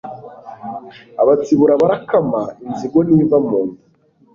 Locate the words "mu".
3.47-3.59